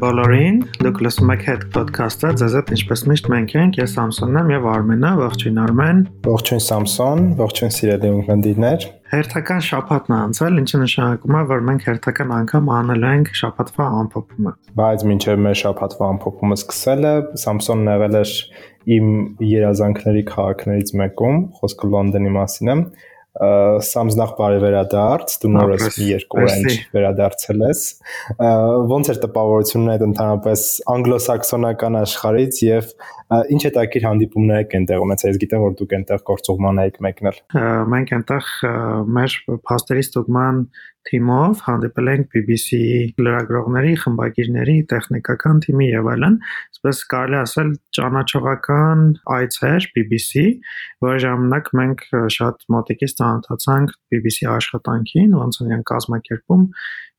[0.00, 4.52] Բոլորին։ Դուք լսում եք Head Podcast-ը։ Ձեզ հետ ինչպես միշտ մենք ենք, ես Սամսոնն եմ
[4.52, 11.36] եւ Արմենը, ողջույն Արմեն։ Ողջույն Սամսոն, ողջույն սիրելի ունկնդիրներ։ Հերթական շաբաթն է անցել, ինչը նշանակում
[11.36, 17.12] է, որ մենք հերթական անգամ անելու ենք շաբաթվա ամփոփումը։ Բայց մինչև մեր շաբաթվա ամփոփումը սկսելը,
[17.46, 18.32] Սամսոնն եղել էր
[18.96, 19.12] իմ
[19.56, 22.80] երազանքների քաղաքներից մեկում, խոսքը Լոնդոնի մասին է
[23.36, 27.82] Սամզնախ բարի վերադարձ, դու նորից երկու օր անց վերադարձել ես։
[28.92, 32.90] Ոնց էր տպավորությունն այդ ընդհանրապես անգլոսաքսոնական աշխարհից եւ
[33.52, 37.40] ինչ է տակիր հանդիպումներ եք այնտեղ ունեցել։ Ես գիտեմ որ դուք այնտեղ գործողման եք մեկնել։
[37.92, 38.50] Մենք այնտեղ
[39.18, 40.62] մեր փաստերի ստուգման
[41.08, 42.78] թիմով հանդիպել ենք BBC
[43.22, 46.36] լրագրողների, խմբագիրների, տեխնիկական թիմի եւ այլն,
[46.74, 49.04] այսպես կարելի ասել ճանաչողական
[49.36, 50.44] այց էր BBC,
[51.06, 52.06] որ ժամանակ մենք
[52.36, 56.66] շատ մոտիկից ծանոթացանք BBC աշխատանքին, ոնց են իրենք կազմակերպում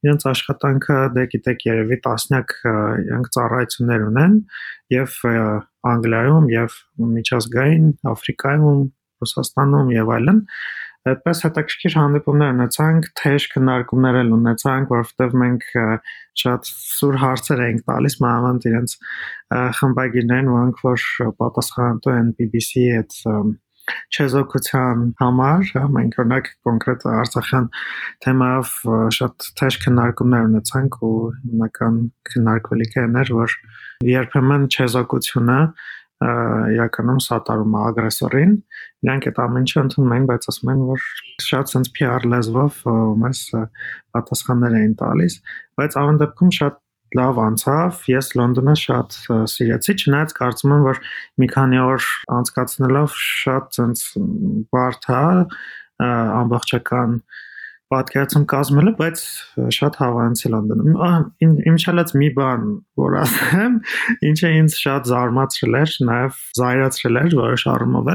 [0.06, 4.36] իրենց աշխատանքը դե գիտեք երևի տասնյակ իրենք ծառայություններ ունեն
[4.94, 5.16] եւ
[5.88, 6.76] Անգլիայում եւ
[7.18, 8.84] միջազգային Աֆրիկայում,
[9.18, 10.42] Ռուսաստանում եւ այլն
[11.12, 15.68] այդպես հետաքրքիր հանդիպումներ ունեցանք, թեժ քննարկումներ էլ ունեցանք, որովհետև մենք
[16.42, 18.98] շատ սուր հարցեր էինք տալիս մանավանդ իրենց
[19.82, 21.08] խմբագիրներին, որոնք որ
[21.42, 23.18] պատասխանատու են BBC-ի այդ
[23.88, 27.68] չեզոքության համար, մենք օրինակ կոնկրետ Արցախյան
[28.26, 28.72] թեմայով
[29.18, 33.56] շատ թեժ քննարկումներ ունեցանք ու հիմնական քննարկվելիքն էր, որ
[34.12, 35.60] երբեմն չեզոքությունը
[36.18, 38.54] իրականում սատարում է ագրեսորին։
[39.06, 41.04] Իրանք այդ ամեն ինչը ընդունում են, բայց ասում են, որ
[41.46, 42.80] շատ sense PR լեզվով
[43.22, 43.42] մեզ
[44.18, 45.36] պատասխաններ էին տալիս,
[45.78, 46.80] բայց ամեն դեպքում շատ
[47.16, 49.18] լավ անցավ։ Ես Լոնդոնը շատ
[49.54, 51.02] սիրեցի, չնայած կարծում եմ, որ
[51.40, 54.26] մի քանի օր անցկացնելով շատ sense
[54.74, 55.22] բարդ է
[56.08, 57.22] ամբողջական
[57.94, 59.22] պատկերացում կազմելը, բայց
[59.78, 60.98] շատ հավանցել Լոնդոնում։
[61.72, 62.66] Իմ չալած մի բան,
[63.00, 63.78] որ ասեմ,
[64.32, 68.12] ինչը ինձ շատ զարմացրել էր, նաև զայրացրել էր որոշ առումով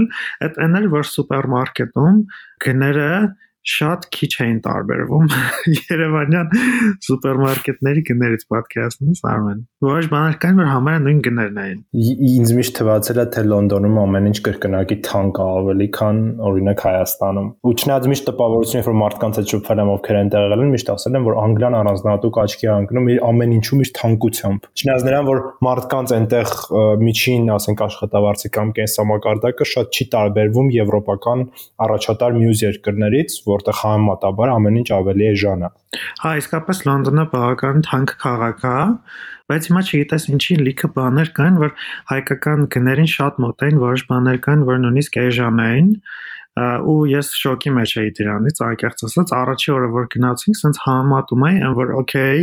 [0.49, 2.21] այդ այն էր, որ սուպերմարկետում
[2.67, 3.09] գները
[3.63, 5.27] շատ քիչ էին տարբերվում
[5.93, 6.49] Երևանյան
[7.07, 11.79] սուպերմարկետների գներից պատկերացնես Արմեն։ Որոշ բաներ կային, որ համարը նույն գներն էին։
[12.33, 17.49] Ինձ միշտ թվացել է, թե Լոնդոնում ամեն ինչ կրկնակի թանկ է ավելի, քան օրինակ Հայաստանում։
[17.63, 21.19] Ու չնայած միշտ տպավորություն, որ մարդկանց հետ շփվել եմ, ովքեր են տեղել են, միշտ ասել
[21.19, 25.43] են, որ Անգլիան առանձնահատուկ աչքի է ընկնում իր ամեն ինչու միշտ թանկությամբ։ Չնայած նրան, որ
[25.67, 26.53] մարդկանց այնտեղ
[27.03, 31.45] միջին, ասենք աշխատավարձի կամ կենսամակարդակը շատ չի տարբերվում եվրոպական
[31.87, 35.71] առաջատար մյուս երկրներից, որտեղ համեմատաբար ամեն ինչ ավելի էժան է։
[36.23, 38.77] Հա, իսկապես Լոնդոնը բավական թանկ քաղաք է,
[39.53, 41.73] բայց հիմա չգիտես ինչի լիքը բաներ կան, որ
[42.13, 45.91] հայկական գներին շատ մոտ են, որոշ բաներ կան, որ նույնիսկ էժան են
[46.53, 51.61] ու ես շոկի մեջ էի դրանից, անկեղծ ասած, առաջի օրը որ գնացինք, սենց համատում էի,
[51.79, 52.43] որ օքեյ,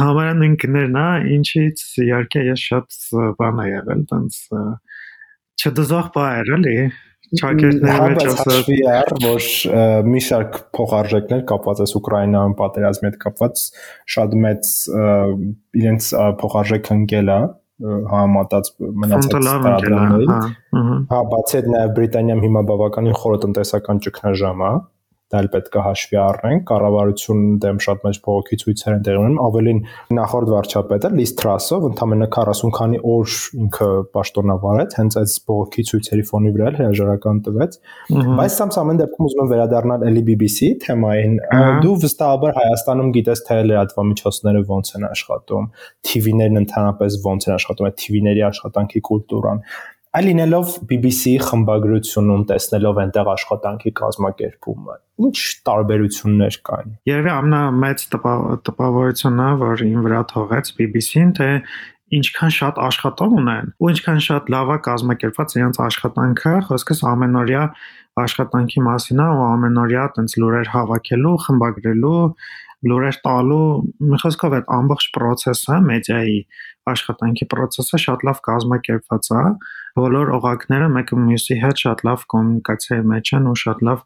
[0.00, 2.98] համարը նույն գներն է, ինչից իհարկե ես շատ
[3.40, 4.40] բան է եղել, տենց
[5.60, 6.76] չդզող բա էր, էլի
[7.38, 9.48] ճակերտների մեջ ասած էր, որ
[10.10, 13.62] մի շարք փոխարժեքներ կապված է Ուկրաինայում պատերազմի հետ կապված
[14.14, 14.70] շատ մեծ
[15.80, 16.08] իրենց
[16.42, 17.40] փոխարժեք ընկել է
[17.80, 20.32] համատած մնացած տարբերակներին։
[21.10, 24.72] Հա, բացի այդ նաև Բրիտանիայում հիմա բավականին խորը տնտեսական ճգնաժամ է,
[25.30, 29.42] դա էլ պետք է հաշվի առնենք կառավարություն դեմ շատ մեծ բողոքի ցույցեր են տեղի ունենում
[29.46, 29.80] ավելին
[30.18, 36.52] նախորդ վարչապետը Լիս Թրասով ընդամենը 40 քանի օր ինքը պաշտոնավարեց հենց այդ բողոքի ցույցերի ֆոնի
[36.56, 37.78] վրա հրաժարական տվեց
[38.40, 41.38] բայց սա ամեն դեպքում ուզում եմ վերադառնալ էլի BBC թեմային
[41.84, 45.70] դու վստահաբար Հայաստանում գիտես թե լրատվամիջոցները ոնց են աշխատում
[46.10, 49.64] TV-ներն ընդհանրապես ոնց են աշխատում այդ TV-ների աշխատանքի կուլտուրան
[50.10, 55.36] այլ լինելով BBC խմբագրությունում տեսնելով այնտեղ աշխատանքի կազմակերպումը ինչ
[55.68, 61.48] տարբերություններ կան Երևի ամենամեծ տպավորությունն է որ ին վրա թողեց BBC-ն թե
[62.18, 67.62] ինչքան շատ աշխատող ունեն ու ինչքան շատ լավ է կազմակերպված իրենց աշխատանքը խոսքս ամենօրյա
[68.24, 72.24] աշխատանքի մասին է ու ամենօրյա տենց լուրեր հավաքելու, խմբագրելու,
[72.90, 73.68] լուրեր տալու,
[74.10, 76.38] մի խոսքով այդ ամբողջ process-ը, մեդիայի
[76.90, 79.44] աշխատանքի process-ը շատ լավ կազմակերպված է
[80.00, 84.04] բոլոր օղակները մեկը մյուսի հետ շատ լավ կոմունիկացիայի մեջ են ու շատ լավ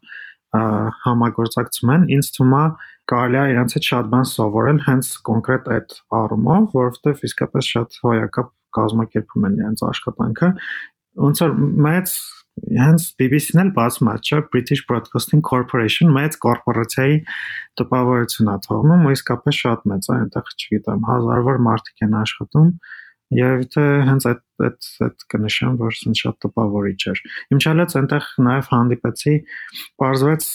[1.05, 2.65] համագործակցում են ինձ թվում է
[3.11, 8.51] կարելի է իրancs հետ շատ բան սովորել հենց կոնկրետ այդ առումով որովհետև իսկապես շատ հոյակապ
[8.75, 10.49] կազմակերպում են իրancs աշխատանքը
[11.21, 12.15] ոնց որ մեծ
[12.55, 17.17] հենց BBC-ն էլ բացում է, չէ, British Broadcasting Corporation մեծ կորպորացիայի
[17.81, 22.69] տպավորություն է թողնում, ու իսկապես շատ մեծ է, այնտեղ չգիտեմ, հազարավոր մարդիկ են աշխատում,
[23.33, 27.21] Երևի թե հենց այդ այդ այդ կնշեմ, որ ինձ շատ տպավորիչ էր։
[27.55, 29.33] Իմ չալած այնտեղ նաև հանդիպեցի,
[30.03, 30.49] բարձվեց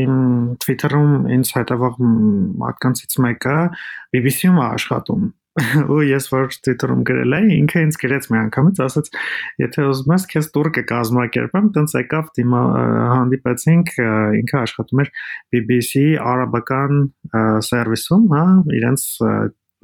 [0.00, 0.16] իմ
[0.64, 2.00] Twitter-ում ինձ հետևող
[2.64, 3.56] մարդկանցից մեկը
[4.16, 5.30] BBC-ում է աշխատում
[5.92, 9.10] ու ես որ Twitter-ում գրել էի, ինքը ինձ գրեց մի անգամից, ասաց,
[9.62, 12.62] եթե ուզում ես, քեզ տուր կկազմակերպեմ, տենց եկավ դիմա
[13.14, 13.94] հանդիպեցինք,
[14.40, 15.12] ինքը աշխատում էր
[15.54, 16.04] BBC
[16.34, 17.02] արաբական
[17.70, 18.44] սերվիսում, հա,
[18.80, 19.06] իրենց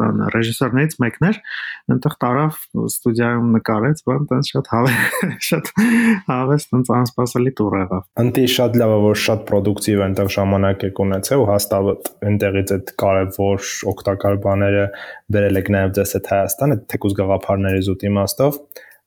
[0.00, 1.38] բան ռեժիսորներից մեկն էր,
[1.94, 4.94] այնտեղ տարավ ստուդիայում նկարեց, բան տենց շատ հավե
[5.48, 5.70] շատ
[6.31, 11.02] հավես տենց անսպասելի տուր եղավ։ Անտի շատ լավ է որ շատ պրոդուկտիվ այնտեղ ժամանակ եք
[11.06, 14.84] ունեցել ու հաստատ այնտեղից այդ կարևոր օգտակար բաները
[15.37, 18.58] բերել եք նաև դες այդ Հայաստան, այդ թեկուզ գաղափարների զուտ իմաստով։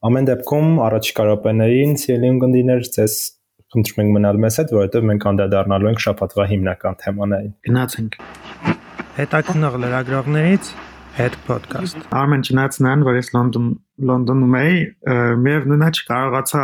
[0.09, 3.15] Ամեն դեպքում առաջիկա րոպեներին Cielium կնդիներ ցես
[3.73, 10.71] խնդրում ենք մնալ մեզ հետ, որովհետև մենք անդրադառնալու ենք շաբաթվա հիմնական թեմաներին։ Գնացինք հետաքնող լրագրողներից
[11.19, 13.69] հետ podcast։ Արմեն չնայած նրան, որ ես Լոնդոն
[14.09, 14.75] Լոնդոնում էի,
[15.43, 16.61] միևնույնն է չկարողացա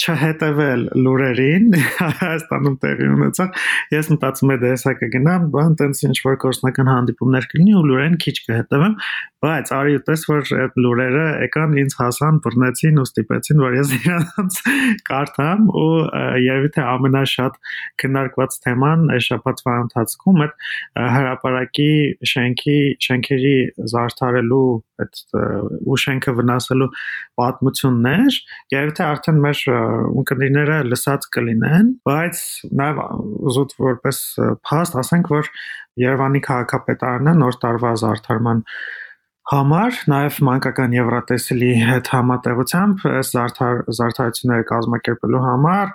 [0.00, 1.64] չհետևել լուրերին
[2.20, 3.64] Հայաստանում տեղի ունեցող
[3.96, 8.16] ես մտածում եմ դե հեսա կգնամ բան տենց ինչ որ կորսնական հանդիպումներ կլինի ու լուրերին
[8.24, 8.94] քիչ կհետևեմ
[9.44, 14.58] բայց արի ուտես որ այդ լուրերը եկան ինձ հասան բռնեցին ու ստիպեցին որ ես իրանց
[15.08, 15.88] կարդամ ու
[16.44, 17.58] երևի թե ամենաշատ
[18.02, 20.54] քննարկված թեման այս շաբաթվա ընթացքում այդ
[21.16, 21.90] հրաապարակի
[22.34, 22.78] շենքի
[23.08, 23.56] շենքերի
[23.94, 24.68] զարդարելու
[25.00, 25.20] այդ
[25.88, 26.90] ու շենքը վնասելու
[27.40, 28.40] պատմություններ
[28.76, 29.62] երևի թե արդեն մեր
[30.20, 32.42] ունկնդիրները լսած կլինեն, բայց
[32.80, 33.00] նաև
[33.50, 34.18] ուզուտ որպես
[34.68, 35.50] փաստ ասենք, որ
[36.00, 38.60] Երևանի քաղաքապետարանը նոր տարվա զարդարման
[39.50, 45.90] համար նաև մանկական Եվրատեսիլի հետ համատեղությամբ այս զարդար զարդարությունները կազմակերպելու համար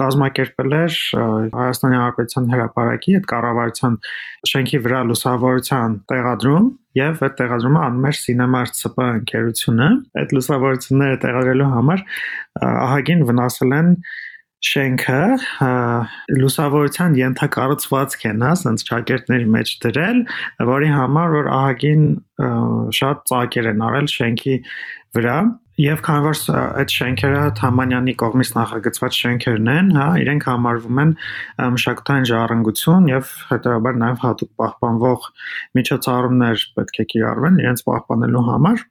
[0.00, 0.98] կազմակերպել էր
[1.56, 3.98] Հայաստանի Հանրապետության հրապարակի այդ կառավարության
[4.52, 6.70] շենքի վրա լուսավորության տեղադրում
[7.00, 9.90] եւ այդ տեղադրումը անում էր Cinemark CP ընկերությունը
[10.22, 12.06] այդ լուսավորությունները տեղադրելու համար
[12.70, 13.94] ահագին վնասել են
[14.68, 15.20] շենքը
[16.40, 20.20] լուսավորության ենթակառուցվածք են, հա, ասենց ճակերտների մեջ դրել,
[20.70, 22.04] որի համար որ ահագին
[23.00, 24.56] շատ ծակեր են արել շենքի
[25.16, 25.38] վրա
[25.80, 26.40] Եվ քանի որ
[26.76, 31.14] այդ շենքերը Թամանյանի կողմից նախագծված շենքերն են, հա, իրենք համարվում են
[31.76, 35.28] մշակութային ժառանգություն եւ հետեւաբար նաեւ հատուկ պահպանվող
[35.80, 38.84] միջոցառումներ պետք է կիրառվեն իրենց պահպանելու համար։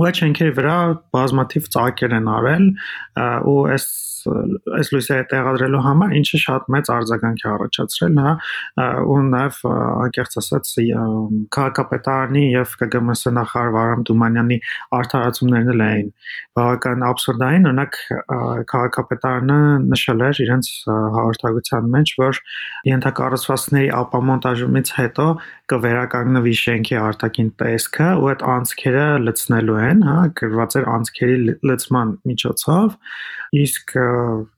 [0.00, 0.76] Ու այդ շենքերի վրա
[1.16, 2.66] բազմաթիվ ծակեր են արել
[3.52, 3.86] ու այս
[4.22, 8.32] այս լույսերը տեղադրելու համար ինչը շատ մեծ արձագանք է առաջացրել, հա,
[9.12, 10.70] ու նաև անկեղծ ասած
[11.56, 14.58] քաղաքապետարանի եւ ԿԳՄՍ նախարար Վարամ Դումանյանի
[14.98, 16.08] արդարացումներն էլ էին
[16.58, 17.98] բավական абսուրդային, օրինակ
[18.72, 19.58] քաղաքապետարանը
[19.92, 20.70] նշել էր իրենց
[21.16, 22.42] հաղորդագրության մեջ, որ
[22.92, 25.26] ենթակառուցվածքների ապամոնտաժումից հետո
[25.72, 31.36] կվերականգնվի շենքի արտաքին տեսքը ու այդ անցքերը լցնելու են, հա, գրված էր անցքերի
[31.68, 32.96] լցման միջոցով
[33.52, 33.92] իսկ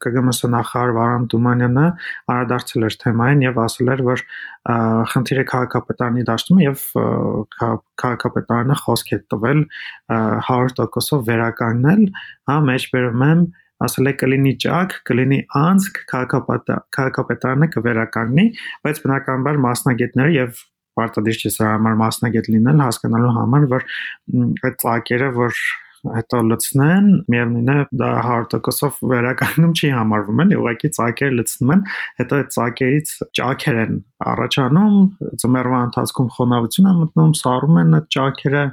[0.05, 1.87] ԿԳՄՍ նախարար Վարամ Դումանյանը
[2.35, 4.21] անդրադարձել էր թեմային եւ ասել էր, որ
[5.15, 6.85] խնդիրը քաղաքապետարանի դաշտում եւ
[8.05, 9.65] քաղաքապետարանը խոսք է տվել
[10.15, 12.05] 100%-ով վերականգնել,
[12.50, 13.43] հա, մեջբերում եմ
[13.85, 18.47] ասել է կլինի ճակ, կլինի անցք, քաղաքապետարանը կվերականգնի,
[18.87, 20.62] բայց բնականաբար մասնագետները եւ
[20.99, 23.88] պարտադիր չէ սա համար մասնագետ լինել հասկանալու համար որ
[24.69, 25.62] այդ ծակերը որ
[26.05, 31.85] հետո լցնեն, միևնույնն է դա 100%-ով վերականգնում չի համարվում էլի, ուղղակի ծակեր լցնում են,
[32.21, 34.97] հետո այդ ծակերից ճաքեր են առաջանում,
[35.43, 38.65] ծմերվա ընթացքում խոնավություն է մտնում, սառում են այդ ճաքերը,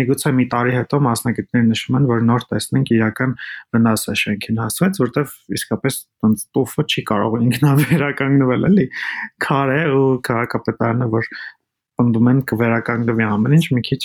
[0.00, 3.34] միգուցե մի տարի հետո մասնագետները նշում են, որ նոր տեսնենք իրական
[3.76, 8.86] վնաս է շենքին հասցվեց, որտեվ իսկապես տոնց տուֆը չի կարող ինքնավերականգնվել էլի,
[9.46, 11.30] քար է ու քաղաքապետարանը որ
[12.02, 14.02] ընդդում են կվերականգնվի ամեն ինչ մի քիչ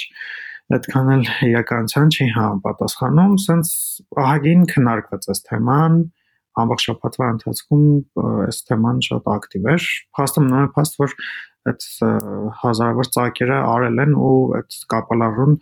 [0.75, 3.73] այդքան էլ իրականության չի համապատասխանում, սենց
[4.23, 5.99] ահագին քննարկված այս թեման,
[6.57, 7.85] ամբողջ շաբաթվա ընթացքում
[8.47, 9.85] այս թեման շատ ակտիվ էր։
[10.17, 11.15] Փաստը մնում է փաստ, որ
[11.67, 11.85] այդ
[12.61, 15.57] հազարավոր ծակերը արել են ու այդ կապալառուն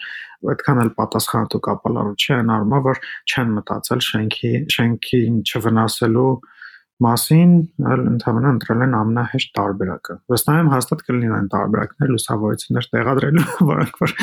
[0.53, 6.29] այդքան էլ պատասխանատու կապալառու չի այն առումով որ չեն մտածել շենքի շենքին չվնասելու
[7.03, 7.51] մասին,
[7.91, 14.13] այլ ընդհանրապես ընտրել են ամնահեշտ տարբերակը։ Վստահ եմ հաստատ կլինեն տարբերակներ լուսավորություններ տեղադրելու, որոնք որ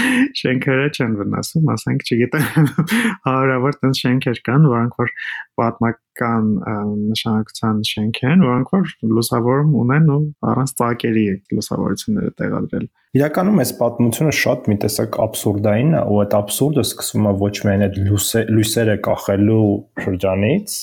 [0.41, 2.71] շենքերը չեն վնասում, ասենք, չգիտեմ,
[3.29, 5.13] հարյուրավոր տես շենքեր կան, որոնք որ
[5.61, 6.49] պատմական
[7.13, 14.31] նշանակության շենք են, որոնք որ լուսավորում ունեն ու առանց ծակերի լուսավորությունները տեղադրել։ Իրականում այս պատմությունը
[14.41, 17.99] շատ մի տեսակ աբսուրդային է, ու այդ աբսուրդը սկսվում է ոչ միայն այդ
[18.57, 19.67] լույսերը կախելու
[20.05, 20.77] շրջանից,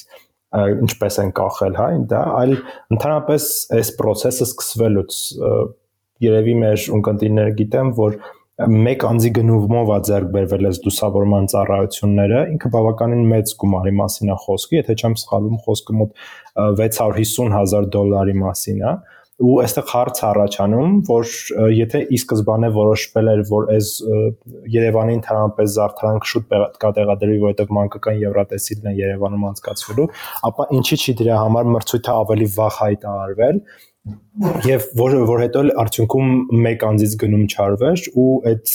[0.58, 2.54] ինչպես են կախել, հա, դա, այլ
[2.96, 5.20] ընդհանրապես այս process-ը սկսվելուց
[6.26, 8.18] երևի մեր ունկնդիրները գիտեմ, որ
[8.60, 14.36] մեկ անձի գնումով է ձեռք բերվել այս դուսավորման ծառայությունները, ինքը բավականին մեծ գումարի մասին է
[14.44, 16.26] խոսքը, եթե չեմ սխալվում, խոսքը մոտ
[16.82, 18.94] 650 հազար դոլարի մասին է,
[19.40, 21.30] ու այստեղ հարց առաջանում, որ
[21.72, 23.92] եթե ի սկզբանե որոշվել էր, որ այս
[24.74, 30.08] Երևանի ընդհանրապես զարդարանք շուտ պետք է տեղադրվի, որովհետև մանկական Եվրատեսիլն է Երևանում անցկացվելու,
[30.50, 33.64] ապա ինչի՞ չի դրա համար մրցույթը ավելի վաղ հայտարարվել
[34.64, 36.30] եւ որ որ հետո արդյունքում
[36.66, 38.74] մեկ անձից գնում չարվեր ու այդ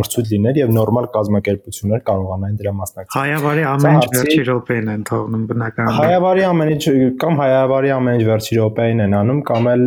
[0.00, 5.44] մրցույթ լիներ եւ նորմալ կազմակերպություններ կարողանային դրա մասնակցել։ Հայավարի ամեն ինչ վերջի րոպեին են թողնում
[5.50, 6.84] բնականաբար։ Հայավարի ամեն ինչ
[7.24, 9.84] կամ հայավարի ամեն ինչ վերջի րոպեին են անում կամ էլ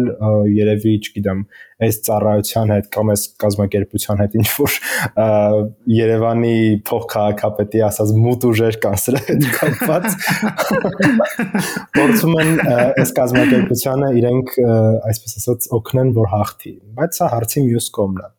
[0.58, 1.42] երևի, չգիտեմ,
[1.86, 4.78] այս ծառայության հետ կամ այս կազմակերպության հետ ինչ որ
[5.94, 6.54] Երևանի
[6.90, 10.08] փոխքաղաքապետի ասած մութ ուժեր կան սրա հետ կապված
[11.98, 14.56] փորձում են այս կազմակերպությանը իրենք
[15.12, 18.32] այսպես ասած օգնեն որ հաղթի բայց սա հարցի մյուս կողմն է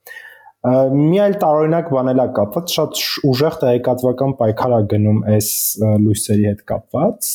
[0.67, 5.51] մի այլ տարօրինակ բան էլա կապված շատ ուժեղ տեղեկատվական պայքար է գնում այս
[6.03, 7.29] լույսերի հետ կապված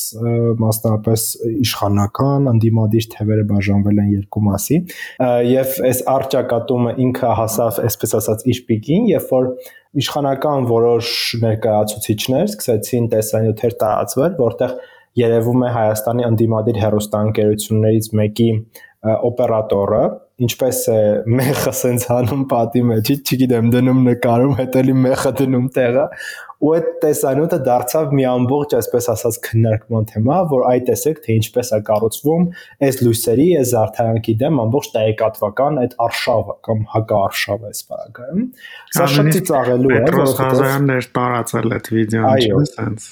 [0.59, 1.23] մասնավորապես
[1.63, 4.79] իշխանական անդիմադիր թևերը բաժանվել են երկու մասի
[5.53, 9.49] եւ այս արճակատումը ինքը հասավ այսպես ասած իր պիկին երբ որ
[10.03, 11.15] իշխանական որոշ
[11.47, 14.75] ներկայացուցիչներ սկսեցին տեսանյութեր տարածվել որտեղ
[15.23, 18.51] երևում է Հայաստանի անդիմադիր հերոստանգերություններից մեկի
[19.13, 20.03] օպերատորը
[20.41, 20.99] ինչպես է
[21.29, 26.05] մեխը սենց հանում պատի մեջ, չգիտեմ, դնում նկարում, հետելի մեխը դնում տեղը,
[26.63, 31.71] ու այդ տեսանյութը դարձավ մի ամբողջ, այսպես ասած, քննարկման թեմա, որ այ տեսեք, թե ինչպես
[31.73, 32.45] է կառուցվում
[32.87, 38.43] այս լույսերի, այս զարդարանքի դեմ ամբողջ տեղեկատվական այդ արշավը կամ հակարշավը բaragայում։
[38.93, 43.07] Սա շատ ծիծաղելու է, որովհետեւ Ղազարյաններ տարածել այդ վիդեոն, չէ՞ սենց։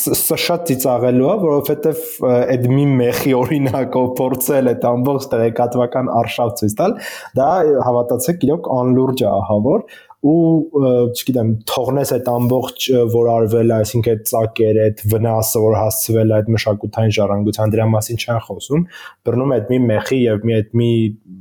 [0.00, 2.04] Սա շատ ծիծաղելու է, որովհետեւ
[2.40, 6.96] այդ մի մեխի օրինակով փորձել այդ ամբողջ տեղեկատվական արշավ ցույց տալ,
[7.40, 7.50] դա
[7.90, 9.86] հավատացեք, իրոք անլուրջ է, ահա որ
[10.20, 10.80] ու
[11.16, 16.36] չգիտեմ թողնես այդ ամբողջ որ արվել է, այսինքն այդ ծակերը, այդ վնասը, որ հասցվել է
[16.36, 18.84] այդ մշակութային ժառանգության դրա մասին չեն խոսում,
[19.28, 20.90] բռնում այդ մի մեխի եւ մի այդ մի,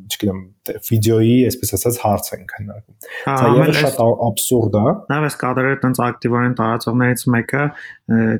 [0.10, 5.80] չգիտեմ, վիդեոյի, այսպես ասած, հարց են քննարկում։ Դա եւս շատ աբսուրդ է։ Նաեւ այս կադրերը
[5.84, 7.64] տենց ակտիվորեն տարածողներից մեկը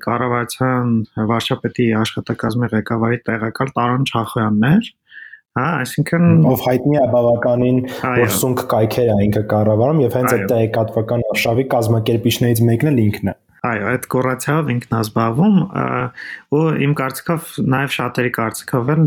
[0.06, 0.94] կառավարության
[1.32, 4.92] վարչապետի աշխատակազմի ղեկավարի տեղակալ Տարոն Չախոյանն էր
[5.60, 7.80] Հա, այսինքն ով հայտնի է բավականին
[8.22, 13.32] որ սունկ կայքեր է ինքը կառավարում եւ հենց այդ տեղեկատվական արշավի կազմակերպիչներից մեկն էլ ինքն
[13.34, 15.56] է։ Այո, այդ կոռացիայով ինքն է զբաղվում
[16.56, 19.02] ու իմ կարծիքով նաև շատերի կարծիքով էլ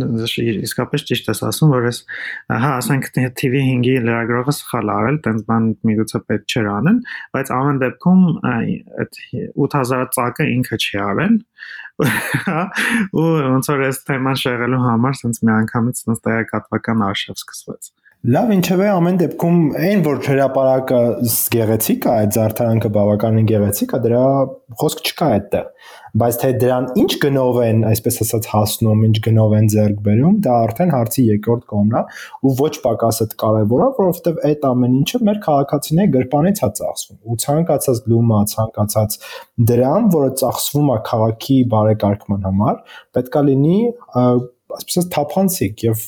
[0.68, 2.00] իսկապես ճիշտ ես ասում, որ ես
[2.52, 7.00] հա, ասենք TV5-ի լրագրողը սխալ արել, տենց բան միգուցե պետք չէր անեն,
[7.32, 9.22] բայց ամեն դեպքում այդ
[9.56, 11.40] 8000 ծակը ինքը չի արել
[12.02, 17.92] ու ոնց որ այս թեման շեղելու համար sense մի անգամից sense տեղեկատվական արշավ սկսվեց
[18.22, 20.98] Լավ, ինչևէ ամեն դեպքում այն որ հրաապարակը
[21.54, 24.20] գեղեցիկ է, այդ զարդարանքը բավականին գեղեցիկ է, դրա
[24.78, 25.64] խոսք չկա այդտեղ
[26.12, 30.56] բայց թե դրան ինչ գնով են, այսպես ասած, հասնում, ինչ գնով են ձեռք բերում, դա
[30.66, 32.02] արդեն հարցի երկրորդ կողմն է
[32.44, 33.28] ու ոչ պակաս է,
[33.72, 39.18] որովհետև այդ ամեն ինչը մեր քաղաքացիների գրպանից է ծախսվում։ Ու ցանկացած լումա, ցանկացած
[39.72, 42.82] դրամ, որը ծախսվում է քաղաքի բարեկարգման համար,
[43.16, 43.78] պետքա լինի
[44.78, 46.02] այսպես թափանցիկ եւ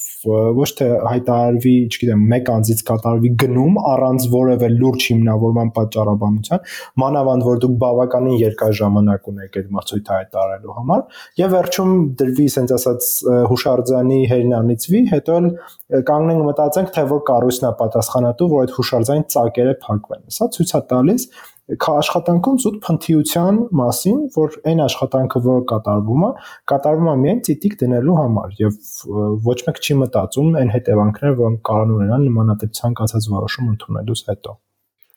[0.59, 6.62] ոչ թե հայտարարվի, չգիտեմ, մեկ անձից կատարվի գնում առանց որևէ լուրջ հիմնավորման պատճառաբանության,
[7.04, 11.02] մանավանդ որ դուք բավականին երկար ժամանակ ունեք այդ մրցույթը հայտարարելու համար
[11.44, 11.94] եւ վերջում
[12.25, 13.11] դրվի, ասենց ասած,
[13.52, 15.38] հուշարձանի հերնանիցվի, հետո
[16.09, 20.80] կանգնենք մտածենք, թե որ կառույցն է պատասխանատու, որ այդ հուշարձանի ծակերը փակվեն։ Սա ցույց է
[20.94, 21.26] տալիս,
[21.73, 26.28] աշխատանքում զուտ փնթիության մասին, որ այն աշխատանքը, որը կատարվում է,
[26.73, 28.76] կատարվում է միայն ցիտիկ դնելու համար եւ
[29.49, 34.56] ոչ մեկ չի մտածում այն հետևանքները, որոնք կարող ունենան նմանատիպ ցանկացած որոշում ընդունելուց հետո։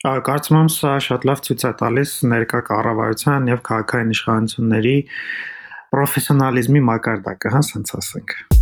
[0.07, 4.95] Կարծում եմ սա շատ լավ ցույց է տալիս ներկա կառավարության եւ քաղաքային իշխանությունների
[5.97, 8.56] պրոֆեսիոնալիզմի մակարդակը, հա, ասենք ասենք։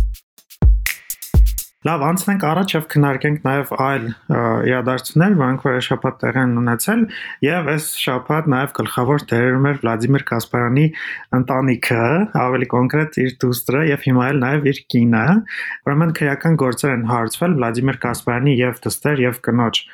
[1.86, 4.06] Լավ, անցնենք առաջ եւ քննարկենք նաեւ այլ
[4.70, 7.04] իրադարձություններ, որոնք որ շաբաթ տեղ են ունեցել
[7.46, 10.86] եւ այս շաբաթ նաեւ գլխավոր դերերում էր Վլադիմիր Կասպարյանի
[11.38, 12.02] ընտանիքը,
[12.42, 15.24] ավելի կոնկրետ իր դուստրը եւ հիմա էլ նաեւ իր կինը։
[15.86, 19.84] Ուրեմն քրեական գործեր են հարցվել Վլադիմիր Կասպարյանի եւ դստեր եւ կնոջ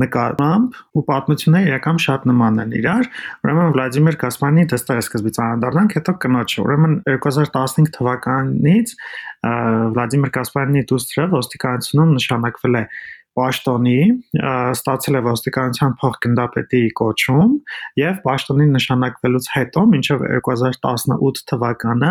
[0.00, 3.08] նկատմամբ ու պատմությունները իրական շատ նման են իրար։
[3.44, 8.94] Ուրեմն Վլադիմիր Կասպարյանի դստերը սկզբից անդառնանք, հետո կնոջը։ Ուրեմն 2015 թվականից
[9.96, 12.84] Վլադիմիր Կասպարյանի դուստրը ոստիկանությունում նշանակվել է
[13.38, 13.98] պաշտոնի,
[14.40, 17.52] ստացել է ոստիկանության փոխգնդապետի կոչում
[18.00, 22.10] եւ պաշտոնի նշանակվելուց հետո մինչեւ 2018 թվականը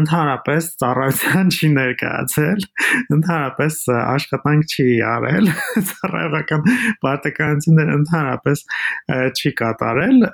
[0.00, 2.66] ընդհանրապես ծառայության չի ներկայացել,
[3.16, 5.50] ընդհանրապես աշխատանք չի արել,
[5.92, 6.66] ծառայական
[7.06, 8.64] պարտականություններ ընդհանրապես
[9.38, 10.28] չի կատարել,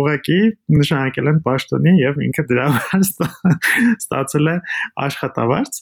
[0.00, 0.40] ուղղակի
[0.78, 2.68] նշանակել են պաշտոնի եւ ինքը դրա
[4.02, 4.58] ստացել է
[5.08, 5.80] աշխատավարձ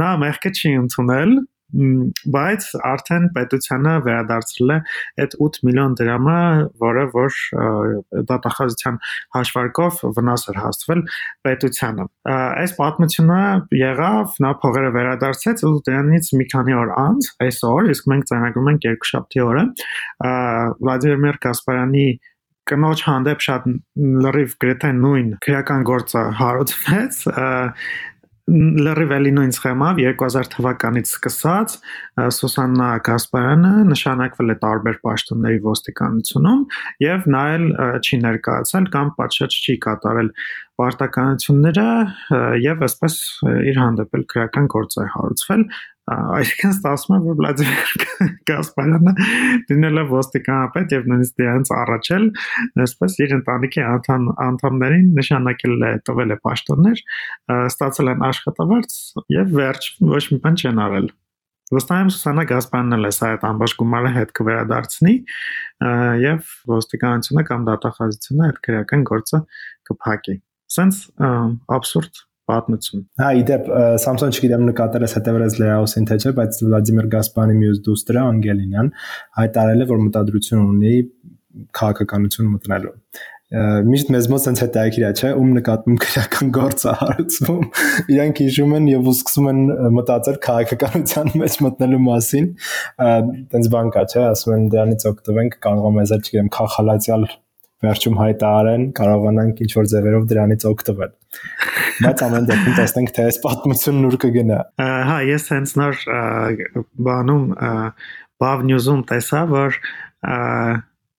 [0.00, 1.36] նա մեղքը չի ընդունել
[1.74, 4.76] բայց արդեն պետությանը վերադարձրել է
[5.24, 6.36] այդ 8 միլիոն դրամը,
[6.82, 7.40] որը որ
[8.30, 9.00] դատախազության
[9.36, 11.02] հաշվարկով վնաս էր հասցվել
[11.48, 12.06] պետությանը։
[12.36, 13.40] Այս պատմությունը
[13.82, 18.88] եղավ, նա փողերը վերադարձեց ու դրանից մի քանի օր անց, այսօր, իսկ մենք ծանրագրում ենք
[18.92, 19.66] երկուշաբթի օրը,
[20.86, 22.08] Վլադիմիր Կասպարյանի
[22.66, 23.66] կնոջ հանդեպ շատ
[24.26, 27.18] լրիվ գրեթե նույն քրական գործը հարուցվեց
[28.46, 31.72] լրիվ էլի նույն սխեմով 2000 թվականից սկսած
[32.36, 36.62] Սուսաննա Գասպարյանը նշանակվել է տարբեր պաշտոնների ոստիկանությունում
[37.02, 37.66] եւ նա էլ
[38.06, 40.30] չի ներկայացել կամ պատշաճ չի կատարել
[40.78, 41.88] պարտականությունները
[42.62, 43.18] եւ այսպես
[43.72, 45.68] իր հանդեպ էլ քրական գործ է հարուցվել
[46.06, 47.92] այսինքն ստացվում է որ Վլադիմիր
[48.46, 49.14] Կասպարյանը
[49.70, 52.26] դինել է ոստիկանապետ եւ նույնիսկ դրանց առաջել
[52.86, 57.04] այսպես իր ընտանիքի անդամ անդամներին նշանակել է տվել է պաշտոններ
[57.58, 58.98] ստացել են աշխատավարձ
[59.34, 61.14] եւ վերջ ոչ մի բան չեն արել
[61.74, 65.14] Ոստայում Սուսանա Գասպարյանն էլ է սա այդ ամբողջ գումարը հետ կվերադարձնի
[66.22, 69.40] եւ ոստիկանությունը կամ դատախազությունը այդ քրեական գործը
[69.90, 70.36] կփակի։
[70.76, 71.00] Սենց
[71.74, 73.70] абսուրդ պատմություն։ Հա, իդեպ
[74.02, 78.92] Samsung չգիտեմ նկատել ես հետևել ես Լեաուսին թե չէ, բայց Վլադիմիր Գասպարյանի մյուս դուստրը Անգելինան
[79.40, 80.94] հայտարարել է, որ մտադրություն ունի
[81.80, 82.94] քաղաքականություն մտնելու
[83.46, 87.60] միշտ մեզ մոտ sense հետաքրքիր է, չէ, ում նկատմամբ քրական գործ է հարուցվում։
[88.16, 89.60] Իրանք հիշում են եւ սկսում են
[89.94, 92.48] մտածել քաղաքականության մեջ մտնելու մասին։
[93.54, 97.28] Տենց բան կա, չէ, ասում են դրանից օգտվենք, կարող եմ եզել, չգիտեմ, քաղաքալացիալ
[97.86, 101.12] վերջում հայտարարեն, կարողանանք ինչ որ ձևերով դրանից օգտվել։
[102.04, 104.58] Բայց ամեն դեպքում տեսնենք թե այս պատմությունն ուր կգնա։
[105.10, 106.02] Հա, ես հենց նոր
[107.08, 107.46] բանում
[108.42, 109.78] Bav News-ում տեսա, որ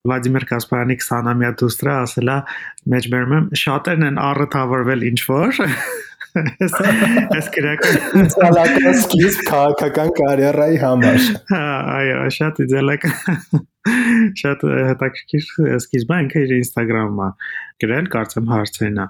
[0.07, 2.35] Վլադիմիր Կասպարյանի 20-ամյա դուստրը ասելա
[2.93, 5.61] մեջբերում շատերն են առթավորվել ինչ որ
[6.37, 11.61] Այս քրական ցալական սկիզբ քաղաքական կարիերայի համար։ Հա,
[11.95, 13.07] այո, շատ իդեալակ
[14.41, 15.47] շատ հետաքրքիր
[15.79, 17.29] սկիզբը ինքը իր Instagram-ը
[17.83, 19.07] գրել, կարծեմ հարցերն է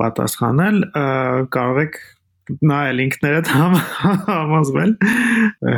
[0.00, 0.80] պատասխանել,
[1.56, 2.00] կարող եք
[2.72, 3.50] նայել ինքներդ
[4.28, 4.96] համոզվել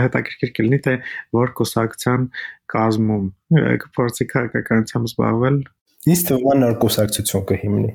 [0.04, 0.94] հետաքրքիր կլինի թե
[1.36, 2.24] որ կուսակցության
[2.74, 3.26] կազմում
[3.84, 5.60] կփորձի քաղաքականությամբ զբաղվել
[6.14, 7.92] Ինձ թվում է նոր կուսակցություն կհիմնի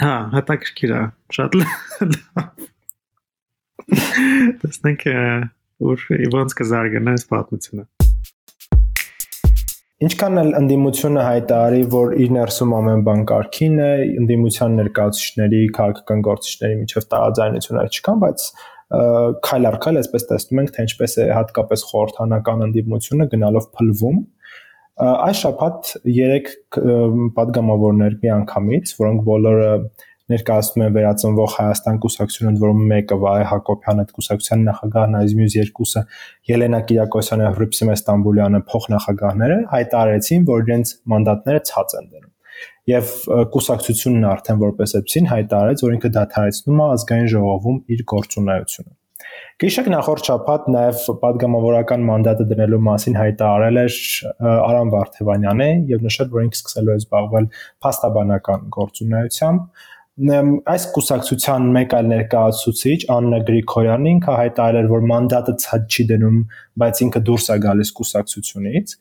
[0.00, 1.00] Հա, հետաքրքիր է,
[1.36, 1.74] շատ լավ։
[4.62, 5.04] Տեսնենք
[5.84, 7.84] ուր ոնց կզարգանա այս պատմությունը։
[10.04, 13.90] Ինչքան էլ ընդդիմությունը հայտարարի, որ իր ներսում ամեն բան կարքին է,
[14.20, 18.44] ընդդիմության ներկայացուցիչների, քաղաքական գործիչների միջև տարաձայնություններ չկան, բայց
[19.48, 24.18] քայլ առ քայլ այսպես տեսնում ենք, թե ինչպես է հատկապես խորհրդանական ընդդիմությունը գնալով փլվում
[24.94, 26.50] այս շաբաթ 3
[27.38, 29.70] падգամավորներ մի անգամից, որոնք բոլորը
[30.32, 35.56] ներկայացնում են վերածնվող Հայաստան կուսակցությունը, ընդ որում մեկը Վահե Հակոբյանն այդ կուսակցության նախագահն, այս մյուս
[35.58, 36.04] երկուսը
[36.50, 42.32] Ելենա Կիրակոսյանը, Հրիփսիմ Ստամբուլյանը փոխնախագահները հայտարարեցին, որ իրենց մանդատները ցած են դնում
[42.84, 43.12] եւ
[43.54, 48.92] կուսակցությունն արդեն որպես այդպեսին հայտարարեց, որ ինքը դադարեցնում է ազգային ժողովում իր գործունեությունը։
[49.62, 53.98] Գիշակ նախորդ շաբաթ նաև падգամավորական մանդատը դնելու մասին հայտարարել էր
[54.50, 57.48] Արամ Վարդևանյանը եւ նշել, որ ինքը սկսելու է զբաղվել
[57.86, 59.84] փաստաբանական գործունեությամբ
[60.14, 66.36] այս կուսակցության մեկ այլ ներկայացուցիչ Աննա Գրիգորյանը ինքը հայտարարել որ մանդատը ցած չի դնում,
[66.78, 68.94] բայց ինքը դուրս է գալիս կուսակցությունից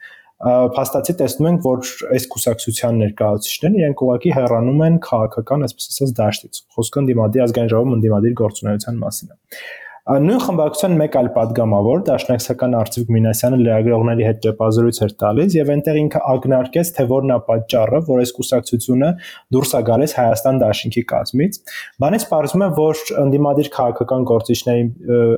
[0.44, 6.60] փաստացի տեսնում ենք, որ այս կուսակցության ներկայացուցիչներն իրենք ուղղակի հեռանում են քաղաքական, այսպես ասած, դաշտից։
[6.74, 9.38] Խոսքը ընդդիմադիր ազգային ժողովում ընդդիմադիր գործունեության մասին է։
[10.04, 16.00] Նույն խմբակցության մեկ այլ падգամավոր Դաշնակցական Արծիվ Գմինասյանը լրագրողների հետ ճեպազրույց էր տալիս եւ այնտեղ
[16.02, 19.12] ինքը ակնարկեց, թե որն է պատճառը, որ այս կուսակցությունը
[19.56, 21.60] դուրս է գալիս Հայաստան Դաշինքի կազմից։
[22.04, 24.84] Բանից պարզվում է, որ ընդդիմադիր քաղաքական գործիչների,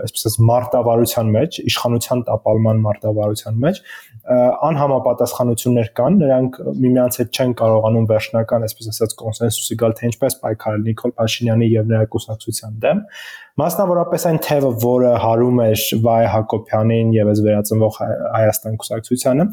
[0.10, 3.82] այսպես մարտավարության մեջ, իշխանության տապալման մարտավարության մեջ
[4.26, 10.86] անհամապատասխանություններ կան, նրանք միմյանց հետ չեն կարողանում վերջնական, այսպես ասած, կոնսենսուսի գալ, թե ինչպես պայքարել
[10.90, 13.04] Նիկոլ Փաշինյանի եւ նրա կուսակցության դեմ։
[13.56, 18.00] Մասնավորապես այն թևը, որը հարում էր Վայ Հակոբյանին եւ այս վերածնվող
[18.36, 19.46] Հայաստան կուսակցությանը,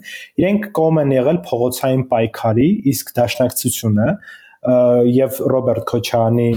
[0.42, 4.08] իրենք կողմ են եղել փողոցային պայքարի, իսկ դաշնակցությունը
[5.22, 6.50] եւ Ռոբերտ Քոչարյանի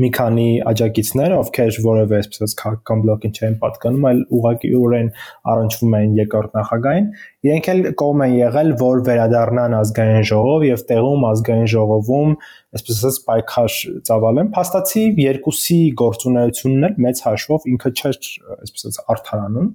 [0.00, 5.10] մի քանի աջակիցներ, ովքեր որևէ այսպես քաղաքական բլոկին չեն պատկանում, այլ ուղղակիորեն
[5.52, 7.08] առնչվում են երկրորդ նախագահին,
[7.42, 12.36] իրենք էլ կողմ են եղել, որ վերադառնան ազգային ժողով եւ տեղում ազգային ժողովում
[12.72, 13.72] այսպես ասած պայքար
[14.08, 18.18] ծավալեն։ Փաստացի երկուսի գործունեությունն էլ մեծ հաշվով ինքը չէր
[18.62, 19.66] այսպես ասած արդարանում,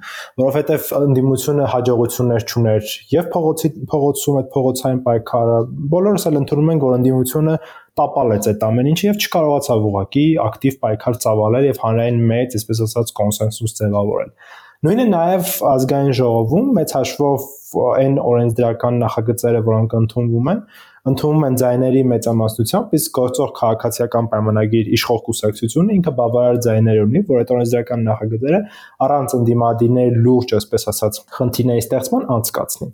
[0.42, 5.60] որովհետեւ ընդդիմությունը հաջողություններ չուներ եւ փողոցի փողոցում այդ փողոցային պայքարը
[5.94, 7.58] բոլորս էլ ընդունում ենք, որ ընդդիմությունը
[7.98, 13.14] տապալեց այդ ամեն ինչը եւ չկարողացավ ուղղակի ակտիվ պայքար ծավալել եւ հանրային մեծ, այսպես ասած,
[13.18, 14.32] կոնսենսուս ձևավորել։
[14.86, 17.46] Նույնը նաև ազգային ժողովում մեծ հաշվով
[17.98, 20.60] այն օրենսդրական նախագծերը, որոնք ընդունվում են,
[21.08, 27.42] ընդունվում են ձայների մեծամասնությամբ, իսկ գործող քաղաքացիական պայմանագիր իշխող կուսակցությունը ինքը բավարար ձայներ ունի, որ
[27.42, 28.62] այդ օրենսդրական նախագծերը
[29.08, 32.92] առանց ընդդիմադիրների լուրջ, այսպես ասած, խնդիրների ստեղծման անցկացնի։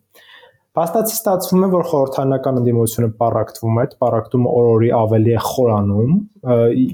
[0.73, 6.15] Փաստացի ստացվում է, որ խորհրդանական ընդդիմությունը պարակտվում է, պարակտումը օր-օրի ավելի է խորանում։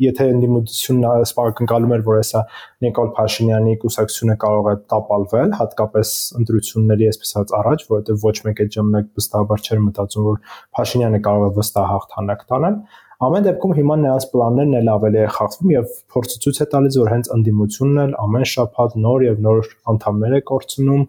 [0.04, 2.42] Եթե ընդդիմությունն սպառկնկալում էր, որ հեսա
[2.84, 6.12] Նիկոլ Փաշինյանի կուսակցությունը կարող է տապալվել, հատկապես
[6.44, 10.44] ընտրությունների այսպես ասած առաջ, որովհետև ոչ մեկ այդ ժամանակ վստահաբար չէր մտածում, որ
[10.76, 12.78] Փաշինյանը կարող է վստահ հաղթանակ տանել։
[13.20, 17.10] Ամեն դեպքում հիմա նրանց պլաններն էլ ավելի է խախտվում եւ փորձը ցույց է տալիս, որ
[17.12, 21.02] հենց ընդդիմությունն էլ ամեն շաբաթ նոր եւ նոր անդամներ է կորցնում,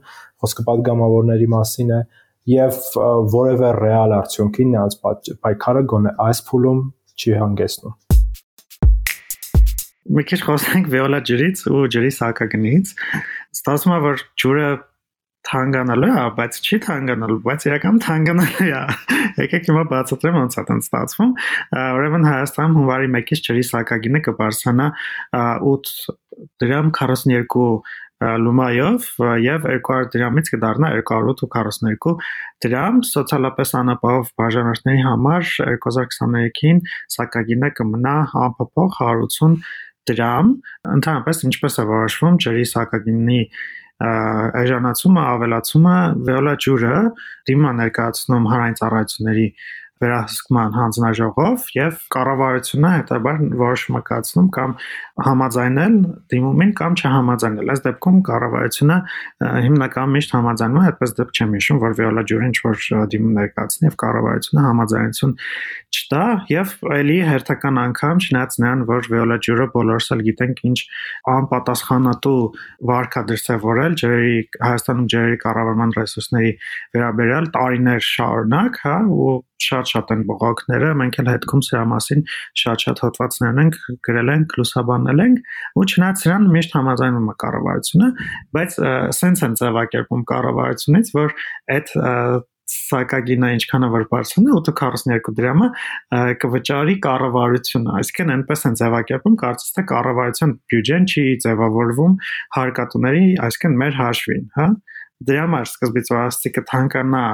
[0.43, 2.79] խոսքը падգամավորների մասին է։ և, եւ
[3.35, 4.97] որևէ ռեալ արդյունքի նրանց
[5.45, 6.85] պայքարը գոնե այս փուլում
[7.21, 7.99] չի հանգեցնում
[10.11, 12.95] մի քիչ խոսենք վիոլա ջրից ու ջրի սակագնից
[13.61, 14.71] ստացվում է որ ջուրը
[15.49, 18.81] թանկանալու է, բայց չի թանկանալու, բայց իրական թանկանալու է։
[19.41, 21.31] Եկեք հիմա բացատրեմ ոնց է դա ստացվում։
[21.81, 24.89] Ուրեմն Հայաստանում հունվարի 1-ից ջրի սակագինը կբարձրանա
[25.41, 25.95] 8
[26.61, 27.65] դրամ 42
[28.21, 29.07] լումայով
[29.41, 32.15] եւ 200 դրամից կդառնա 242
[32.65, 36.83] դրամ սոցիալապես անապահով բաժանորդների համար 2023-ին
[37.17, 39.57] սակագինը կմնա անփոփոխ 180
[40.11, 40.55] դրամ
[40.97, 43.43] ընդհանրապես ինչպես է որոշվում ջրի սակագինի
[44.01, 45.97] այժանացումը, ավելացումը
[46.29, 47.01] վեոլա ջուրը
[47.51, 49.49] դիմա ներկայացնում հանրային ծառայությունների
[50.01, 54.73] վերահսկման հանձնաժողով եւ կառավարությունը հետաբար որոշումը կայացնում կամ
[55.27, 55.95] համաձայնել
[56.33, 58.97] դիմումին կամ չհամաձայնել։ Այս դեպքում կառավարությունը
[59.67, 63.97] հիմնական միշտ համաձայնում է, այդպես դեպք չեմ հիշում, որ վիոլա ջուրին ինչ-որ դիմում ներկայացնի եւ
[64.01, 65.35] կառավարությունը համաձայնություն
[65.91, 70.79] չտա եւ ելի հերթական անգամ չնայած նրան, որ վիոլա ջուրը բոլորս էլ գիտենք ինչ
[71.35, 72.41] անպատասխանատու
[72.91, 76.53] վարկադրսևորել ջրի Հայաստանում ջրի կառավարման ռեսուրսների
[76.97, 82.23] վերաբերյալ տարիներ շարունակ, հա, ու շատ-շատ են բողոքները, մենք էլ հետքում սրա մասին
[82.63, 83.79] շատ-շատ հոդվածներ ենք
[84.09, 84.55] գրել ենք,
[85.11, 85.39] լուսաբանել ենք,
[85.75, 88.09] ու չնայած սրան միշտ համաձայնում է կառավարությունը,
[88.57, 88.77] բայց
[89.19, 91.35] սենց են ձևակերպում կառավարությունից, որ
[91.75, 91.93] այդ
[92.71, 95.69] սակագինը ինչքան է որ բարձրանա 842 դրամը
[96.45, 102.15] կվճարի կառավարությունը այսինքն այնպես են ձևակերպում կարծես թե կառավարության բյուջեն չի ձևավորվում
[102.59, 104.69] հարկատուների այսինքն մեր հաշվին հա
[105.31, 107.25] դրա համար սկզբից որ ասացի կթանկանա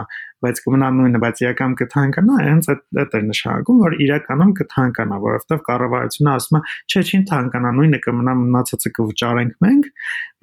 [0.45, 6.33] բայց կմնա նույնը, բայց իրական կթանկանա, հենց այդ է նշանակում, որ իրականում կթանկանա, որովհետև կառավարությունը
[6.37, 6.61] ասում է,
[6.93, 9.89] չէ, չի թանկանա, նույնը կմնա մնացածը կվճարենք մենք,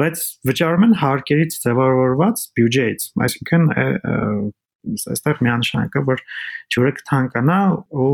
[0.03, 3.69] բայց վճարում են հարկերից ձևավորված բյուջեից, այսինքն
[5.13, 6.25] այստեղ միանշանակ է, որ
[6.73, 7.59] ջուրը կթանկանա
[8.03, 8.11] ու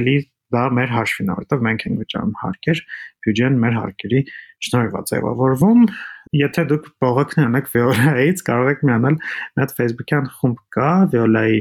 [0.00, 0.18] էլի
[0.50, 2.80] դա մեր հաշվին է, որովհետև մենք ենք վճարում հարկեր,
[3.24, 4.20] բյուջեն մեր հարկերի
[4.66, 5.84] շնորհիվ ձևավորվում
[6.30, 11.56] Եթե դուք բողոքներ ունեք Վիոլայից, կարող եք միանալ մի հատ Facebook-յան խումբ կա Վիոլայի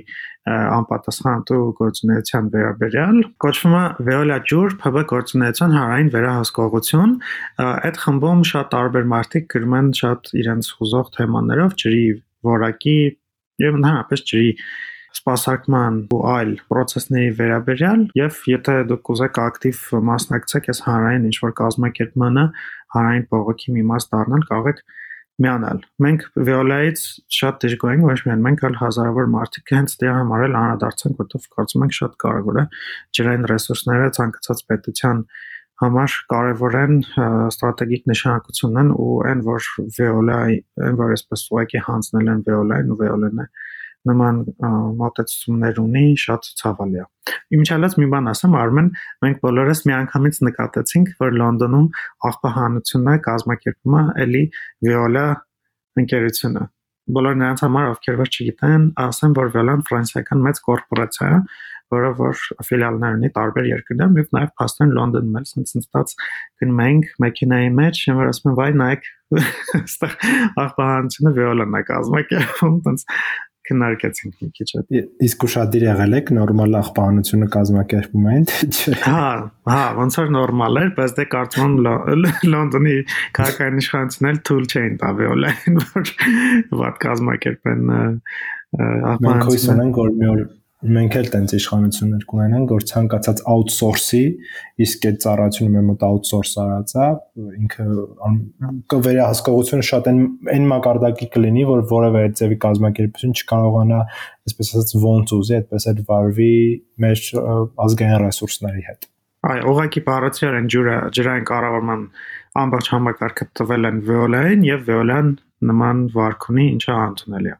[0.49, 7.15] անպատասխանատու գործունեության վերաբերյալ կոչվում է Վիոլա ջուր ՓԲ գործունեության հարային վերահսկողություն
[7.65, 12.05] այդ խմբում շատ տարբեր մարդիկ գրում են շատ իրենց հուզող թեմաներով ջրի
[12.49, 12.97] որակի
[13.65, 14.49] եւ ընդհանրապես ջրի
[15.19, 21.53] սպասարկման ու այլ process-ների վերաբերյալ եւ եթե դուք կուզեք ակտիվ մասնակցեք այս հանրային ինչ որ
[21.60, 22.45] կազմակերպմանը
[22.95, 24.82] հանրային բողոքի մի մաս դառնալ, կարող եք
[25.39, 27.03] միանալ։ Մենք Վիոլայից
[27.38, 31.53] շատ դժգոհ ենք, ոչ միայն մենք, այլ հազարավոր մարդիկ հենց դրա համար էլ անդրադարձանք, որովհետև
[31.55, 32.65] կարծում ենք շատ կարևոր է
[33.19, 35.23] ջրային ռեսուրսները ցանկացած պետության
[35.79, 36.95] համար կարևոր են
[37.55, 40.58] ստրատեգիկ նշանակություն են ու այն որ Վիոլայի,
[40.89, 43.45] այն որ այսպես ուղղակի հանձնել են Վիոլային ու Վիոլենը
[44.07, 44.41] նման
[44.99, 47.05] մոտեցումներ ունի, շատ ցավալի է։
[47.57, 48.89] Իմիջիալից մի բան ասեմ, Արմեն,
[49.25, 51.88] մենք բոլորս միանգամից նկատեցինք, որ Լոնդոնում
[52.29, 54.43] աղբահանությունը կազմակերպում է էլի
[54.88, 55.25] Viola
[55.99, 56.63] ընկերությունը։
[57.09, 61.39] Բոլոր նրանց համար, ովքեր որ չգիտեն, ասեմ, որ Viola-ն ֆրանսիական մեծ կորպորացիա է,
[61.89, 66.13] որը որ ֆիլիալներ ունի տարբեր երկրներում եւ նաեւ փաստորեն Լոնդոնում էլ sense ինստաց
[66.62, 69.09] գնում ենք մեքենայի մեջ, որ ասում եմ, վայ նայեք,
[69.79, 70.13] այստեղ
[70.65, 73.05] աղբահանությունը Viola-ն է կազմակերպում, տենց
[73.67, 74.93] քննարկեցինք մի քիչ այդ։
[75.28, 79.26] Իսկ ուշադիր եղել եք նորմալ աղբանությունը կազմակերպում են, թե չէ։ Հա,
[79.69, 82.95] հա, ոնց որ նորմալ էր, բայց դե կարծում եմ Լոնդոնի
[83.39, 86.13] քաղաքային իշխանությունն էլ թույլ չէին տա վիոլային, որ
[86.84, 87.93] ված կազմակերպեն
[88.80, 90.48] աղբանությունը։ Մենք հույս ունենք, որ մի օր
[90.79, 94.21] մենք էլ տենց իշխանություններ կունենանք, որ ցանկացած outsource-ի,
[94.85, 97.07] իսկ այդ ծառայությունը մեր մոտ outsource արած է,
[97.59, 97.87] ինքը
[98.93, 100.21] կվերահսկողությունը շատ այն
[100.55, 104.01] այն մակարդակի կլինի, որ որևէ ձևի կազմակերպություն չկարողանա,
[104.49, 106.51] այսպես ասած, ոնց ուզի, այդպես էլ վարվի
[107.03, 107.23] մեր
[107.89, 109.09] ազգային ռեսուրսների հետ։
[109.49, 112.01] Այ ուղղակի բառացիորեն ջուրը ջրային կառավարման
[112.59, 115.31] ամբողջ համակարգը տվել են Veolia-ին եւ Veolia-ն
[115.69, 117.59] նման վարք ունի, ինչը անընդունելի է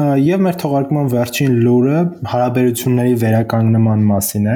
[0.00, 1.98] եւ մեր թողարկման վերջին լուրը
[2.30, 4.54] հարաբերությունների վերականգնման մասին է։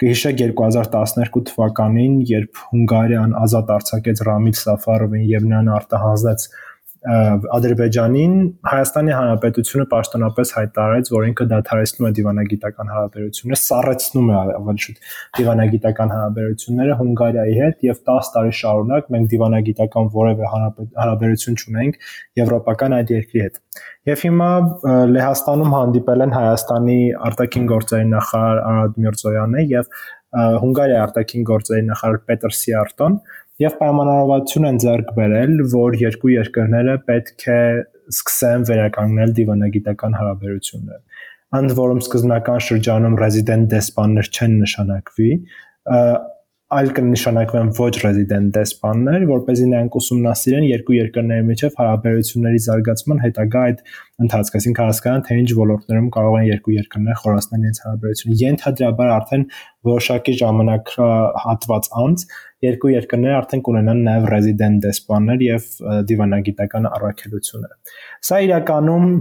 [0.00, 6.46] Կհիշեք 2012 թվականին, երբ Հունգարիան ազատ արձակեց Ռամիլ Սաֆարովին եւ նրան արտահանձնեց
[7.06, 8.32] Ադրբեջանին
[8.66, 14.98] Հայաստանի Հանրապետությունը պաշտոնապես հայտարարեց, որ ինքը դադարեցնում է դիվանագիտական հարաբերությունները, սառեցնում է ավելի շուտ
[15.38, 22.02] դիվանագիտական հարաբերությունները Հունգարիայի հետ եւ 10 տարի շարունակ մենք դիվանագիտական որևէ հարաբերություն չունենք
[22.42, 23.62] եվրոպական այդ երկրի հետ։
[24.08, 24.50] Եվ հիմա
[25.14, 29.90] Լեհաստանում հանդիպել են Հայաստանի արտաքին գործերի նախարար Արադ Միրզոյանը եւ
[30.28, 33.14] Հունգարիայի արտաքին գործերի նախարար Պետր Սիարտոն
[33.62, 37.62] եւ պայմանավորվածություն են ձեռք բերել, որ երկու երկրները պետք է
[38.14, 41.24] սկսեն վերականգնել դիվանագիտական հարաբերությունները։
[41.58, 45.30] Ընդ որում սկզբնական շրջանում ռեզիդենտ դեսպաններ չեն նշանակվի,
[46.68, 53.22] այլ կնշանակվեն ոչ ռեզիդենտ դեսպաններ, որ เป զի նրանք ուսումնասիրեն երկու երկրների միջև հարաբերությունների զարգացման
[53.22, 53.80] հետագա այդ
[54.24, 59.48] ընթացքը, այսինքն հասկանան թե ինչ ոլորտներում կարող են երկու երկրները խորացնել իրենց հարաբերությունը։ Ենթադրաբար արդեն
[59.88, 60.94] որոշակի ժամանակ
[61.48, 62.28] հատված անց
[62.68, 65.68] երկու երկրները արդեն կունենան նաև ռեզիդենտ դեսպաններ եւ
[66.12, 69.12] դիվանագիտական առաքելություններ։ Սա իրականում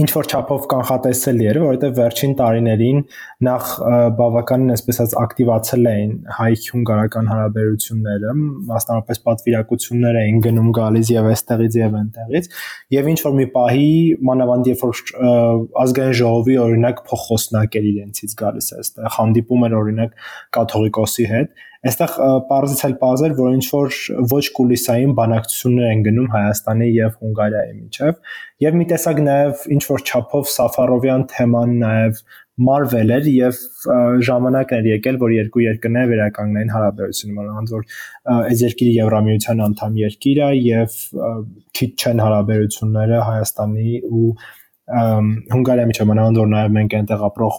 [0.00, 3.00] ինչ որ չափով կանխատեսելի էր, որովհետև վերջին տարիներին
[3.46, 3.70] նախ
[4.18, 8.34] բավականին այսպես ասած ակտիվացել էին հայ-հունգարական հարաբերությունները,
[8.70, 12.48] մասնավորապես պատվիրակություններ էին գնում գալիս եւ այստեղից եւ այնտեղից,
[12.96, 13.90] եւ ինչ որ մի պահի
[14.32, 15.02] մանավանդ երբ որ
[15.82, 20.16] ազգային ժողովի օրինակ փոխոսնակ էր իրենցից գալիս այստեղ, հանդիպում էր օրինակ
[20.56, 22.12] կաթողիկոսի հետ, Այստեղ
[22.46, 23.96] պարզից էլ պարզ էր, որ ինչ որ
[24.30, 28.20] ոչ կուլիսային բանակցություններ են գնում Հայաստանի եւ Հունգարիայի միջև
[28.62, 32.22] եւ մի տեսակ նաեւ ինչ որ չափով Սաֆարովյան թեման նաեւ
[32.68, 33.60] մարվել էր եւ
[34.28, 37.86] ժամանակն էր եկել որ երկու երկրները վերականգնեն հարաբերությունները մանավանդ որ
[38.36, 40.98] այս երկիրը Եվրամիության անդամ երկիր է եւ
[41.80, 44.28] քիչ չեն հարաբերությունները Հայաստանի ու
[44.92, 47.58] Հունգարիայի միջև մանավանդ որ նաեւ մենք այնտեղ ապրող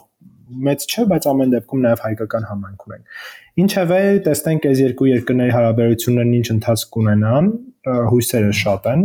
[0.68, 3.22] մեծ չէ, բայց ամեն դեպքում նաև հայկական համայնք ունենք։
[3.64, 7.50] Ինչևէ, տեսնենք այս երկու երկրների հարաբերություններն ինչ ընթացք կունենան,
[7.84, 9.02] հույսերը շատ են։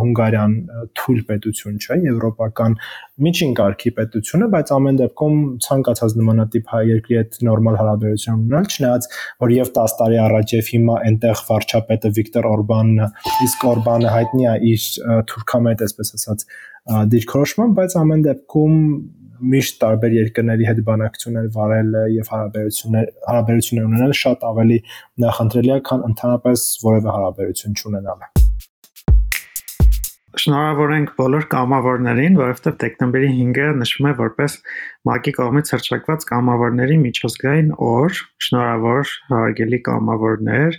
[0.00, 0.52] Հունգարիան
[1.00, 2.76] թույլ պետություն չէ, եվրոպական
[3.26, 8.70] միջին կարգի պետություն է, բայց ամեն դեպքում ցանկացած նմանատիպ հայ երկրի հետ նորմալ հարաբերություն ունենալ,
[8.70, 9.08] չնայած
[9.44, 13.06] որ եւ 10 տարի առաջ եւ հիմա այնտեղ վարչապետը Վիկտոր Օրբանն,
[13.50, 14.90] իսկ Օրբանը հայտնի է իր
[15.34, 16.46] թուրքամետ, այսպես ասած,
[17.10, 18.78] դիրքորոշման, բայց ամեն դեպքում
[19.40, 24.78] միշտ տարբեր երկրների հետ բանակցություններ վարել եւ հարաբերություններ հարաբերություններ ունենալ շատ ավելի
[25.24, 28.30] նախընտրելի է, քան ընդհանրապես որևէ հարաբերություն չունենալը։
[30.40, 34.52] Շնորհավոր ենք բոլոր կամավորներին, որովհետև դեկտեմբերի 5-ը նշվում է որպես
[35.10, 40.78] ՄԱԿ-ի կողմից հրճակված կամավորների միջազգային օր։ Շնորհավոր հարգելի կամավորներ,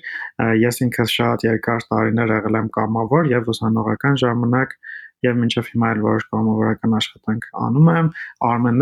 [0.61, 4.77] ես ինքս շատ երկար տարիներ եղել եմ կամավոր եւ ուսանողական ժամանակ
[5.27, 8.09] եւ մինչեւ հիմա էլ որոշ կամավորական աշխատանք անում եմ,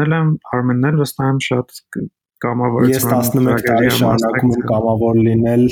[0.06, 1.78] էլ եմ, Արմենն էլ վստահ եմ շատ
[2.39, 5.63] կամավորություն Ես 11 տարի շարունակում եմ կամավոր լինել,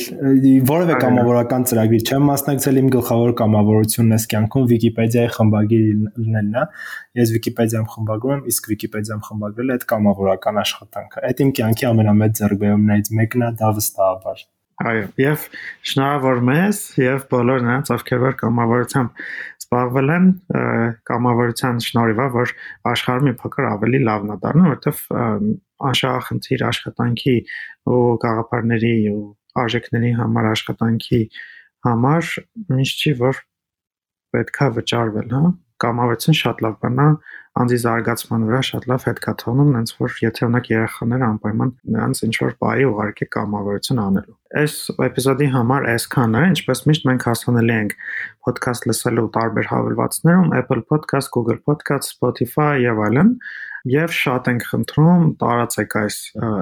[0.68, 5.86] որևէ կամավորական ծրագրի չեմ մասնակցել, իմ գլխավոր կամավորությունն է կյանքում Վիկիպեդիայի խմբագիր
[6.26, 6.66] լինելն է։
[7.22, 12.38] Ես Վիկիպեդիայում խմբագրում եմ, իսկ Վիկիպեդիայում խմբագրել է այդ կամավորական աշխատանքը։ Այդ իմ կյանքի ամենամեծ
[12.44, 14.48] ձեռքբերումներից մեկն է, դա վստահաբար։
[14.78, 15.46] Այո, եւ
[15.90, 19.22] շնորհավոր մեզ եւ բոլոր նրանց, ովքեր որ կամավորությամբ
[19.64, 20.28] զբաղվել են
[21.10, 22.54] կամավորության շնորհիվ, որ
[22.92, 25.02] աշխարհը մի փոքր ավելի լավն է դառնում, որովհետեւ
[25.90, 27.36] անշահախնդիր աշխատանքի
[27.90, 29.24] ու գաղափարների ու
[29.66, 31.22] արժեքների համար աշխատանքի
[31.88, 32.32] համար
[32.78, 33.42] միշտ չի որ
[34.38, 37.08] պետքա վճարվել, հա կամավորություն շատ լավ բան է
[37.58, 42.22] անձի զարգացման վրա շատ լավ հետք է թողնում, հենց որ եթե օրինակ երեխաները անպայման նրանց
[42.28, 44.76] ինչ որ բայ ուղարկի կամավորություն անելու։ Այս
[45.08, 47.96] էպիզոդի համար այսքանը, ինչպես միշտ մենք հասանելի ենք
[48.48, 53.34] podcast լսելու տարբեր հավելվածներում Apple Podcast, Google Podcast, Spotify եւ այլն։
[53.92, 56.18] եւ շատ ենք խնդրում տարածեք այս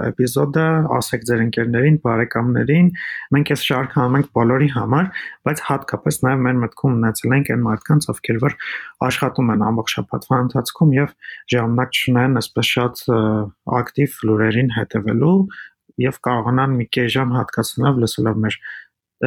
[0.09, 2.89] էպիզոդը, ասեք ձեր ընկերներին, բարեկամներին։
[3.35, 5.09] Մենք այս շարքը անում ենք բոլորի համար,
[5.49, 8.57] բայց հատկապես նաեւ մեր մտքում ունեցել ենք այն մարդկանց, ովքեր որ
[9.09, 11.15] աշխատում են ամբողջ շաբաթվա ընթացքում եւ
[11.55, 13.05] ժամանակ չունեն այսպես շատ
[13.79, 15.37] ակտիվ լուրերին հետևելու
[16.05, 18.57] եւ կարողանան մի կես ժամ հատկացնելով լսելով մեր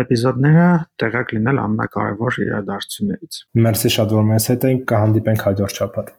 [0.02, 0.66] էպիզոդները
[1.00, 6.10] տեղակ լինել ամենակարևոր իրադարձություններից։ Մերսի շատ որ մեզ հետ եք, կհանդիպենք հաջորդ շաբաթ։